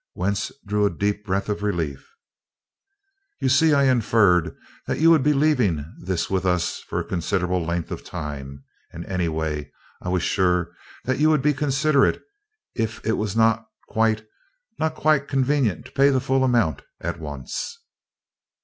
Wentz 0.15 0.51
drew 0.65 0.83
a 0.83 0.89
deep 0.89 1.23
breath 1.27 1.47
of 1.47 1.61
relief. 1.61 2.09
"You 3.39 3.49
see, 3.49 3.71
I 3.75 3.83
inferred 3.83 4.57
that 4.87 4.99
you 4.99 5.11
would 5.11 5.21
be 5.21 5.31
leaving 5.31 5.85
this 5.99 6.27
with 6.27 6.43
us 6.43 6.79
for 6.79 6.99
a 6.99 7.03
considerable 7.03 7.63
length 7.63 7.91
of 7.91 8.03
time 8.03 8.63
and, 8.91 9.05
anyway, 9.05 9.71
I 10.01 10.09
was 10.09 10.23
sure 10.23 10.73
that 11.05 11.19
you 11.19 11.29
would 11.29 11.43
be 11.43 11.53
considerate 11.53 12.19
if 12.73 12.99
it 13.05 13.11
was 13.13 13.35
not 13.35 13.67
quite 13.89 14.25
not 14.79 14.95
quite 14.95 15.27
convenient 15.27 15.85
to 15.85 15.91
pay 15.91 16.09
the 16.09 16.19
full 16.19 16.43
amount 16.43 16.81
at 16.99 17.19
once." 17.19 17.77